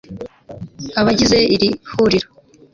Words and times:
Abagize 0.99 1.37
iri 1.55 1.69
huriro 1.91 2.27